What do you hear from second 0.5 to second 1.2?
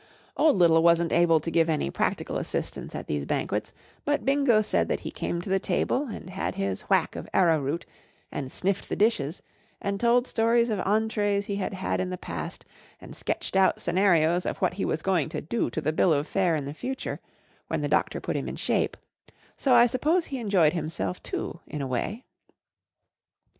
Little wasn't